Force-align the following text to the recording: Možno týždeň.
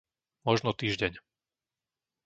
Možno 0.49 0.69
týždeň. 0.79 1.13